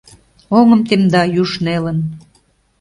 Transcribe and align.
Оҥым 0.57 0.81
темда 0.87 1.21
юж 1.41 1.51
нелын. 1.65 1.99